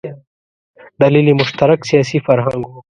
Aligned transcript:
دلیل 1.01 1.25
یې 1.29 1.37
مشترک 1.41 1.79
سیاسي 1.89 2.17
فرهنګ 2.25 2.61
و. 2.67 2.71